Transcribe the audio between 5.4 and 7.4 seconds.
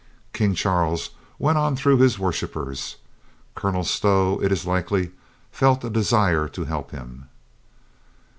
felt a desire to help him.